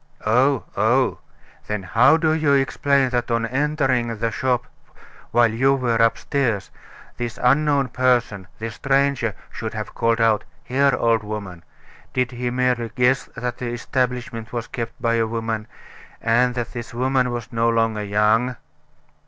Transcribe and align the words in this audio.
"Oh, 0.25 0.63
oh! 0.75 1.19
Then 1.67 1.83
how 1.83 2.17
do 2.17 2.31
you 2.33 2.53
explain 2.53 3.09
that 3.11 3.29
on 3.29 3.45
entering 3.45 4.17
the 4.17 4.31
shop 4.31 4.65
while 5.29 5.51
you 5.51 5.75
were 5.75 5.97
upstairs, 5.97 6.71
this 7.17 7.37
unknown 7.39 7.89
person 7.89 8.47
this 8.57 8.73
stranger 8.73 9.35
should 9.51 9.75
have 9.75 9.93
called 9.93 10.19
out: 10.19 10.43
'Here, 10.63 10.95
old 10.97 11.23
woman!' 11.23 11.63
Did 12.13 12.31
he 12.31 12.49
merely 12.49 12.89
guess 12.95 13.25
that 13.35 13.59
the 13.59 13.67
establishment 13.67 14.51
was 14.51 14.65
kept 14.65 14.99
by 14.99 15.17
a 15.19 15.27
woman; 15.27 15.67
and 16.19 16.55
that 16.55 16.73
this 16.73 16.95
woman 16.95 17.29
was 17.29 17.53
no 17.53 17.69
longer 17.69 18.03
young?" 18.03 18.55